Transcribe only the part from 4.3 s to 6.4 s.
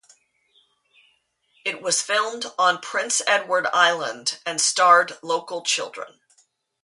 and starred local children.